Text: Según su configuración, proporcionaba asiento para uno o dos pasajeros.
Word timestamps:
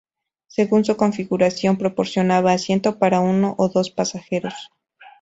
Según 0.47 0.83
su 0.83 0.97
configuración, 0.97 1.77
proporcionaba 1.77 2.53
asiento 2.53 2.97
para 2.97 3.19
uno 3.19 3.53
o 3.59 3.69
dos 3.69 3.91
pasajeros. 3.91 4.71